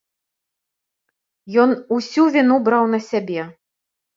[1.65, 1.69] Ён
[1.99, 3.41] усю віну браў на сябе.